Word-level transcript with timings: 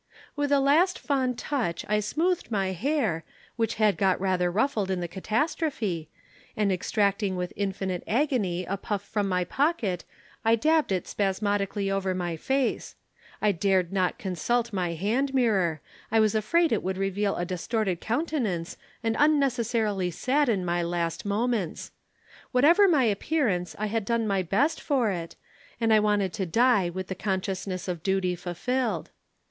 "With 0.35 0.51
a 0.51 0.59
last 0.59 0.97
fond 0.97 1.37
touch 1.37 1.85
I 1.87 1.99
smoothed 1.99 2.49
my 2.49 2.71
hair, 2.71 3.23
which 3.55 3.75
had 3.75 3.97
got 3.99 4.19
rather 4.19 4.49
ruffled 4.49 4.89
in 4.89 4.99
the 4.99 5.07
catastrophe, 5.07 6.09
and 6.57 6.71
extracting 6.71 7.35
with 7.35 7.53
infinite 7.55 8.03
agony 8.07 8.65
a 8.65 8.77
puff 8.77 9.03
from 9.03 9.29
my 9.29 9.43
pocket 9.43 10.03
I 10.43 10.55
dabbed 10.55 10.91
it 10.91 11.07
spasmodically 11.07 11.91
over 11.91 12.15
my 12.15 12.35
face. 12.35 12.95
I 13.43 13.51
dared 13.51 13.93
not 13.93 14.17
consult 14.17 14.73
my 14.73 14.93
hand 14.93 15.35
mirror, 15.35 15.81
I 16.11 16.19
was 16.19 16.33
afraid 16.33 16.71
it 16.71 16.81
would 16.81 16.97
reveal 16.97 17.35
a 17.35 17.45
distorted 17.45 18.01
countenance 18.01 18.77
and 19.03 19.15
unnecessarily 19.19 20.09
sadden 20.09 20.65
my 20.65 20.81
last 20.81 21.25
moments. 21.25 21.91
Whatever 22.51 22.87
my 22.87 23.03
appearance, 23.03 23.75
I 23.77 23.85
had 23.85 24.05
done 24.05 24.25
my 24.25 24.41
best 24.41 24.81
for 24.81 25.11
it, 25.11 25.35
and 25.79 25.93
I 25.93 25.99
wanted 25.99 26.33
to 26.33 26.47
die 26.47 26.89
with 26.89 27.05
the 27.05 27.13
consciousness 27.13 27.87
of 27.87 28.01
duty 28.01 28.33
fulfilled. 28.35 29.11